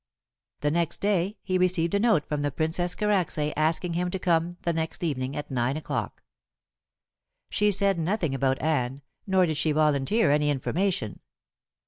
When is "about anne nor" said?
8.33-9.45